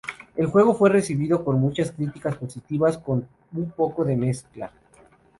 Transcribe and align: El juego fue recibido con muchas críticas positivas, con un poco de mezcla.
El 0.35 0.47
juego 0.47 0.73
fue 0.73 0.89
recibido 0.89 1.45
con 1.45 1.59
muchas 1.59 1.91
críticas 1.91 2.35
positivas, 2.35 2.97
con 2.97 3.27
un 3.55 3.69
poco 3.69 4.03
de 4.03 4.15
mezcla. 4.17 4.71